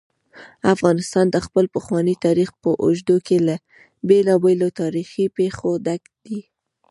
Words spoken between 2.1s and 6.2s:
تاریخ په اوږدو کې له بېلابېلو تاریخي پېښو ډک